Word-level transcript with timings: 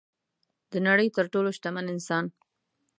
د 0.71 0.73
نړۍ 0.87 1.07
تر 1.15 1.25
ټولو 1.33 1.49
شتمن 1.57 1.85
انسان 1.95 2.25